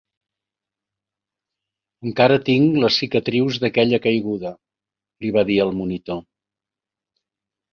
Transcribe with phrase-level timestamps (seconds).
[2.11, 4.55] "Encara tinc les cicatrius d'aquella caiguda",
[5.27, 6.23] li va dir al monitor.